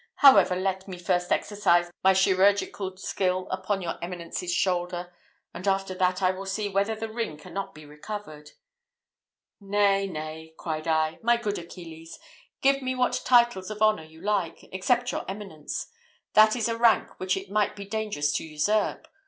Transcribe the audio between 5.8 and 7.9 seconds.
that I will see whether the ring cannot be